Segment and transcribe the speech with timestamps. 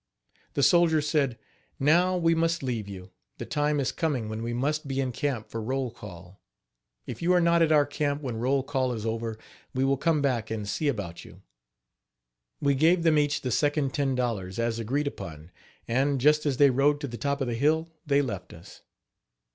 [0.55, 1.37] The soldiers said:
[1.79, 5.51] "Now we must leave you; the time is coming when we must be in camp
[5.51, 6.41] for roll call.
[7.05, 9.37] If you are not at our camp when roll call is over,
[9.75, 11.43] we will come back and see about you."
[12.59, 15.51] We gave them each the second ten dollars, as agreed upon,
[15.87, 18.81] and just as they rode to the top of the hill they left us.